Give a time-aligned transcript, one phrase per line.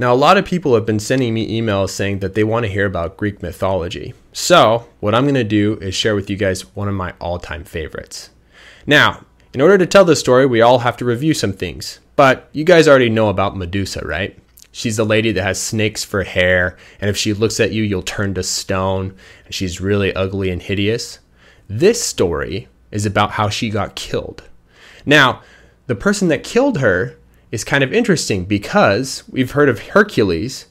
[0.00, 2.70] Now, a lot of people have been sending me emails saying that they want to
[2.70, 4.14] hear about Greek mythology.
[4.32, 7.40] So, what I'm going to do is share with you guys one of my all
[7.40, 8.30] time favorites.
[8.86, 11.98] Now, in order to tell this story, we all have to review some things.
[12.14, 14.38] But you guys already know about Medusa, right?
[14.70, 18.02] She's the lady that has snakes for hair, and if she looks at you, you'll
[18.02, 21.18] turn to stone, and she's really ugly and hideous.
[21.66, 24.44] This story is about how she got killed.
[25.04, 25.42] Now,
[25.88, 27.17] the person that killed her
[27.50, 30.66] is kind of interesting because we've heard of Hercules,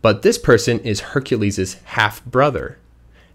[0.00, 2.78] but this person is Hercules' half brother.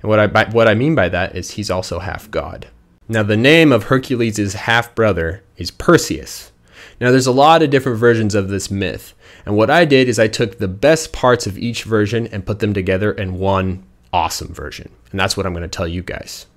[0.02, 2.68] And what I, what I mean by that is he's also half god.
[3.10, 6.52] Now, the name of Hercules' half brother is Perseus.
[7.00, 9.14] Now, there's a lot of different versions of this myth.
[9.46, 12.60] And what I did is I took the best parts of each version and put
[12.60, 14.92] them together in one awesome version.
[15.12, 16.48] And that's what I'm going to tell you guys.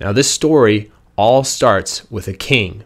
[0.00, 2.84] Now, this story all starts with a king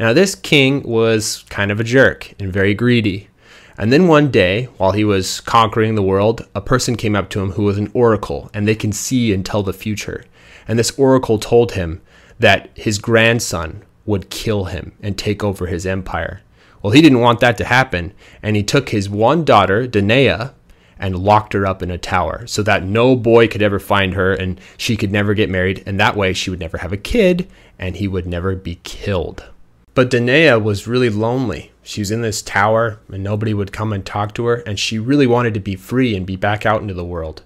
[0.00, 3.28] now, this king was kind of a jerk and very greedy.
[3.76, 7.40] And then one day, while he was conquering the world, a person came up to
[7.40, 10.24] him who was an oracle, and they can see and tell the future.
[10.66, 12.00] And this oracle told him
[12.38, 16.40] that his grandson would kill him and take over his empire.
[16.80, 20.52] Well, he didn't want that to happen, and he took his one daughter, Danae,
[20.98, 24.32] and locked her up in a tower so that no boy could ever find her
[24.32, 27.50] and she could never get married, and that way she would never have a kid
[27.78, 29.44] and he would never be killed.
[30.00, 31.72] But Danae was really lonely.
[31.82, 34.98] She was in this tower and nobody would come and talk to her, and she
[34.98, 37.42] really wanted to be free and be back out into the world.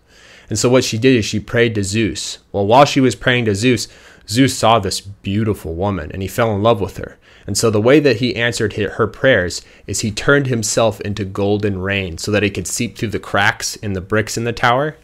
[0.49, 2.39] And so what she did is she prayed to Zeus.
[2.53, 3.89] Well, while she was praying to Zeus,
[4.29, 7.19] Zeus saw this beautiful woman and he fell in love with her.
[7.45, 11.81] And so the way that he answered her prayers is he turned himself into golden
[11.81, 14.97] rain so that he could seep through the cracks in the bricks in the tower.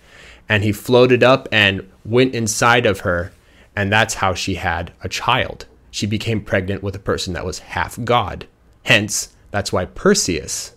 [0.48, 3.33] And he floated up and went inside of her.
[3.75, 7.60] And that's how she had a child she became pregnant with a person that was
[7.60, 8.46] half god.
[8.84, 10.74] Hence, that's why Perseus,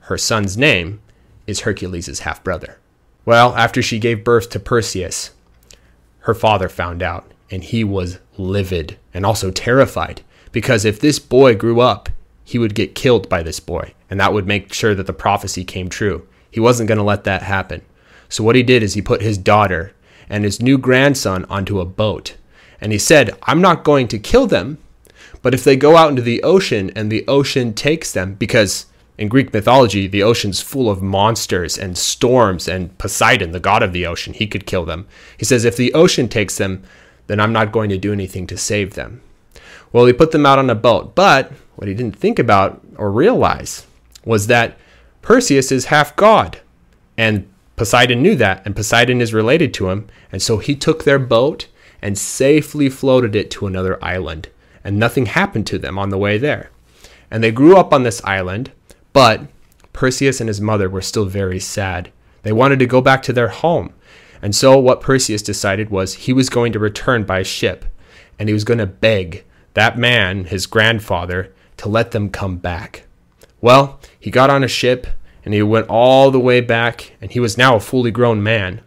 [0.00, 1.00] her son's name,
[1.46, 2.78] is Hercules' half brother.
[3.24, 5.32] Well, after she gave birth to Perseus,
[6.20, 10.22] her father found out, and he was livid and also terrified
[10.52, 12.08] because if this boy grew up,
[12.44, 15.64] he would get killed by this boy, and that would make sure that the prophecy
[15.64, 16.26] came true.
[16.50, 17.82] He wasn't going to let that happen.
[18.28, 19.92] So, what he did is he put his daughter
[20.28, 22.36] and his new grandson onto a boat
[22.80, 24.78] and he said, I'm not going to kill them,
[25.42, 28.86] but if they go out into the ocean and the ocean takes them, because
[29.18, 33.92] in Greek mythology, the ocean's full of monsters and storms, and Poseidon, the god of
[33.92, 35.06] the ocean, he could kill them.
[35.38, 36.82] He says, if the ocean takes them,
[37.26, 39.22] then I'm not going to do anything to save them.
[39.92, 43.10] Well, he put them out on a boat, but what he didn't think about or
[43.10, 43.86] realize
[44.24, 44.76] was that
[45.22, 46.60] Perseus is half god.
[47.16, 50.08] And Poseidon knew that, and Poseidon is related to him.
[50.30, 51.68] And so he took their boat
[52.02, 54.48] and safely floated it to another island,
[54.84, 56.70] and nothing happened to them on the way there.
[57.30, 58.70] And they grew up on this island,
[59.12, 59.42] but
[59.92, 62.10] Perseus and his mother were still very sad.
[62.42, 63.92] They wanted to go back to their home.
[64.42, 67.84] And so, what Perseus decided was he was going to return by ship,
[68.38, 73.04] and he was going to beg that man, his grandfather, to let them come back.
[73.60, 75.06] Well, he got on a ship
[75.44, 78.80] and he went all the way back, and he was now a fully grown man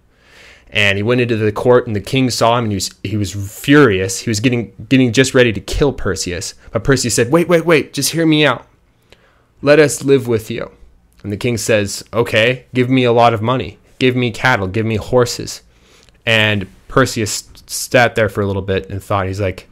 [0.69, 3.17] and he went into the court and the king saw him and he was he
[3.17, 4.19] was furious.
[4.19, 6.53] He was getting getting just ready to kill perseus.
[6.71, 8.67] But perseus said wait wait wait just hear me out.
[9.61, 10.71] Let us live with you.
[11.23, 13.79] And the king says okay give me a lot of money.
[13.97, 14.67] Give me cattle.
[14.67, 15.63] Give me horses.
[16.25, 19.67] And perseus sat there for a little bit and thought he's like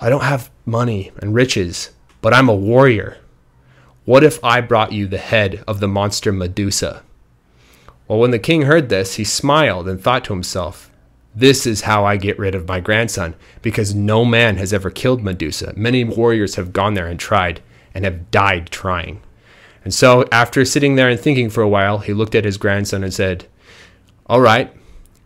[0.00, 1.90] i don't have money and riches
[2.20, 3.18] but i'm a warrior.
[4.04, 7.02] What if i brought you the head of the monster medusa
[8.08, 10.90] well, when the king heard this, he smiled and thought to himself,
[11.34, 15.22] This is how I get rid of my grandson, because no man has ever killed
[15.22, 15.74] Medusa.
[15.76, 17.60] Many warriors have gone there and tried,
[17.94, 19.22] and have died trying.
[19.84, 23.02] And so, after sitting there and thinking for a while, he looked at his grandson
[23.02, 23.46] and said,
[24.26, 24.72] All right,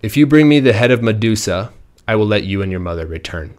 [0.03, 1.73] if you bring me the head of Medusa,
[2.09, 3.55] I will let you and your mother return.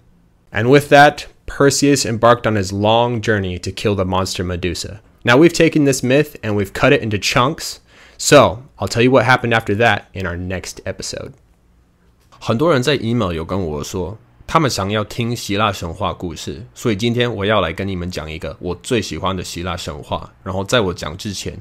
[0.51, 5.01] And with that, Perseus embarked on his long journey to kill the monster Medusa.
[5.23, 7.81] Now, we've taken this myth and we've cut it into chunks
[8.23, 11.31] So I'll tell you what happened after that in our next episode.
[12.39, 14.15] 很多人在 email 有跟我说，
[14.45, 20.31] 他们想要听希腊神话故事，所以今天我要来跟你们讲一个我最喜欢的希腊神话。
[20.43, 21.59] 然后在我讲之前，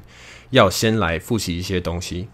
[0.51, 2.27] 要先来复习一些东西。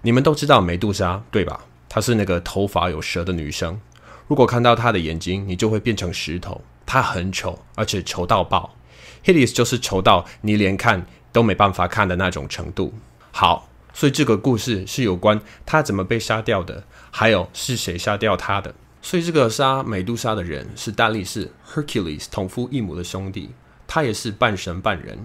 [0.00, 1.62] 你们都知道美杜莎对吧？
[1.86, 3.78] 她是那个头发有蛇的女生。
[4.26, 6.58] 如果看到她的眼睛，你就会变成石头。
[6.86, 8.74] 她很丑，而且丑到爆。
[9.22, 12.94] Hideous 就是丑到你连看都没办法看的那种程度。
[13.38, 18.74] 好，所以这个故事是有关他怎么被杀掉的，还有是谁杀掉他的。
[19.02, 23.50] 所以这个杀美杜莎的人是大力士 Hercules 同父异母的兄弟，
[23.86, 25.18] 他也是半神半人。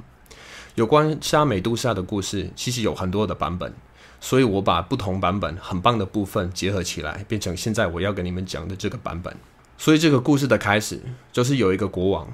[0.76, 3.74] 有关杀美杜莎的故事，其实有很多的版本，
[4.20, 9.34] 所以我把不同版本很棒的部分结合起来，变成现在我要跟你们讲的这个版本。
[9.78, 12.28] 所以这个故事的开始就是有一个国王，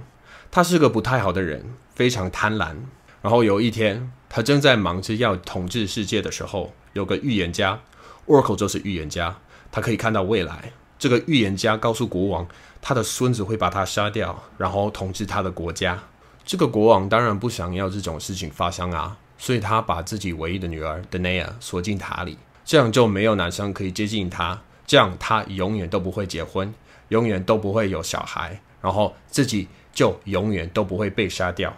[0.49, 1.63] 他是个不太好的人，
[1.93, 2.77] 非常贪婪。
[3.21, 7.79] 然后有一天，他正在忙着要统治世界的时候，有个预言家
[8.27, 9.35] ，Oracle 就是预言家，
[9.71, 10.73] 他可以看到未来。
[10.99, 12.47] 这个预言家告诉国王，
[12.79, 16.03] 他的孙子会把他杀掉，然后统治他的国家。
[16.45, 26.71] 这个国王当然不想要这种事情发生啊，所以他把自己唯一的女儿 d a n a 锁进塔里，这样就没有男生可以接近他，这样他永远都不会结婚，
[27.07, 31.75] 永远都不会有小孩，然后自己就永远都不会被杀掉。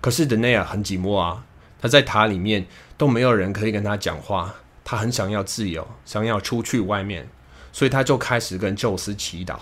[0.00, 1.46] 可是 d a n a 很寂寞啊，
[1.80, 2.66] 他在塔里面
[2.98, 4.54] 都没有人可以跟他讲话，
[4.84, 7.28] 他很想要自由，想要出去外面，
[7.72, 9.56] 所以他就开始跟宙斯祈祷。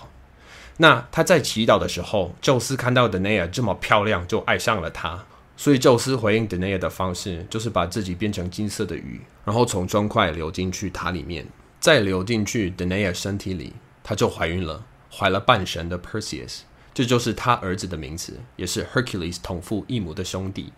[0.77, 5.25] 那他在祈祷的时候，宙斯看到 d 奈 n 这么漂亮，就爱上了她。
[5.57, 11.45] 所以宙斯回应 d 奈 n 的方式，就是把自己变成金色的鱼，然后从砖块流进去塔里面，
[11.81, 16.59] 再流进去 d 奈 n 身体里，她就怀孕了，怀了半神的 Perseus，
[16.93, 20.71] 这就是他儿子的名字，也是 Hercules 同父异母的兄弟。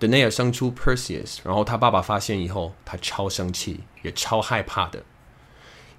[0.00, 5.02] D 奈 n 生出 Perseus，然后他爸爸发现以后，他超生气，也超害怕的。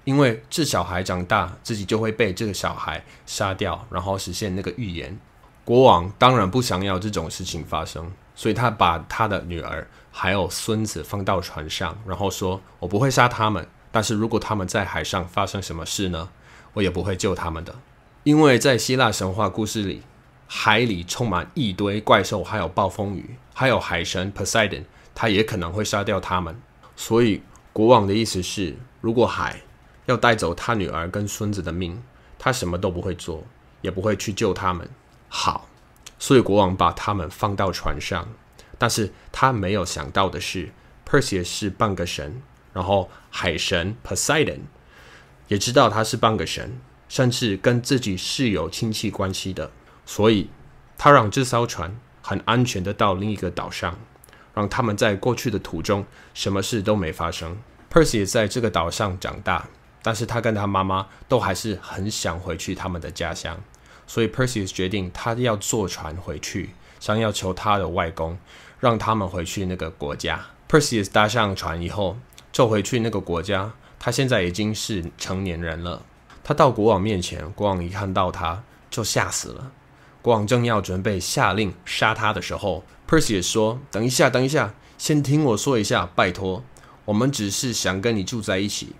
[0.02, 5.16] 因为这小孩长大，自己就会被这个小孩杀掉，然后实现那个预言。
[5.64, 16.28] 国王当然不想要这种事情发生，所以他把他的女儿还有孙子放到船上，然后说：“我不会杀他们，但是如果他们在海上发生什么事呢，
[16.72, 17.72] 我也不会救他们的。
[18.24, 20.02] 因为在希腊神话故事里，
[20.48, 24.84] 海里充满一堆怪兽，还有暴风雨，还有海神 Poseidon，
[25.14, 26.60] 他也可能会杀掉他们。
[26.96, 29.62] 所以国王的意思是，如果海……
[30.06, 32.02] 要带走他女儿跟孙子的命，
[32.36, 33.44] 他什么都不会做，
[33.82, 34.90] 也不会去救他们。
[35.28, 35.68] 好，
[36.18, 38.26] 所以国王把他们放到船上，
[38.76, 40.72] 但是他没有想到的是
[41.08, 44.62] ，Perseus 是半个神，然后海神 Poseidon
[45.46, 49.70] 也知道他是半个神，甚至跟自己是有亲戚关系的，
[50.04, 50.50] 所以
[50.98, 53.98] 他让这艘船很安全的到另一个岛上，
[54.54, 57.58] 让他们在过去的途中什么事都没发生。
[57.90, 59.68] Perseus 在这个岛上长大。
[60.04, 63.56] 但是他跟他妈妈都还是很想回去他们的家乡，
[64.04, 68.36] 所以 Perseus 决定他要坐船回去，想要求他的外公
[68.80, 70.44] 让他们回去那个国家。
[70.68, 72.16] Perseus 搭上船以后
[72.50, 73.70] 就回去那个国家，
[74.00, 76.02] 他现在已经是成年人了。
[76.42, 78.60] 他到国王面前，国王一看到他
[78.90, 79.70] 就吓死了。
[80.22, 86.62] 国王正要准备下令杀他的时候，Perseus 说：“等一下，等一下，先听我说一下，拜托，
[87.06, 88.94] 我们只是想跟你住在一起。”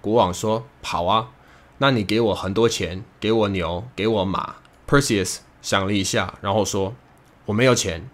[0.00, 1.30] 国王说：“好啊，
[1.78, 4.54] 那你给我很多钱，给我牛，给我马。”
[4.86, 6.94] Perseus 想了一下，然后说
[7.46, 8.08] ：“我没有钱，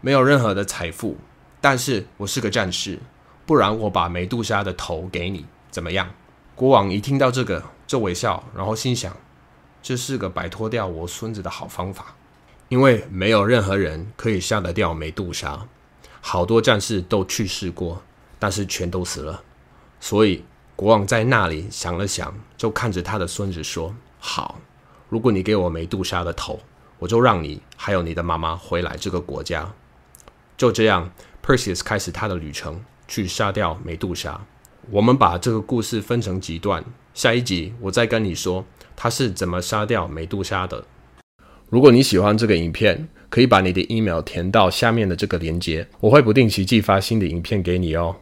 [0.00, 1.16] 没有任何的财富，
[1.60, 3.00] 但是我是个战士，
[3.44, 6.08] 不然我把美杜莎的头给你，怎么样？”
[6.54, 9.16] 国王一听到这个就微笑，然后心想
[9.82, 12.14] ：“这是个摆脱掉我孙子的好方法，
[12.68, 15.66] 因为没有任何人可以杀得掉美杜莎，
[16.20, 18.02] 好多战士都去世过，
[18.38, 19.42] 但是全都死了，
[20.00, 20.44] 所以。”
[20.80, 24.58] 国王在那里想了想，就看着他的孙子说：“好，
[25.10, 26.58] 如果你给我美杜莎的头，
[26.98, 29.70] 我就让你还有你的妈妈回来这个国家。”
[30.56, 31.10] 就这样
[31.44, 34.40] ，Perseus 开始他的旅程，去杀掉美杜莎。
[34.90, 36.82] 我们把这个故事分成几段，
[37.12, 38.64] 下一集我再跟你说
[39.02, 40.84] 他是怎么杀掉美杜莎的。
[41.70, 48.14] 如果你喜欢这个影片，可以把你的 email 填到下面的这个链接，我会不定期寄发新的影片给你哦。